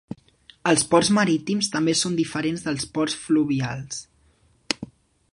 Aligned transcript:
Els 0.69 0.83
ports 0.93 1.09
marítims 1.17 1.67
també 1.75 1.93
són 1.99 2.15
diferents 2.21 2.65
dels 2.69 2.87
ports 2.95 3.17
fluvials. 3.27 4.01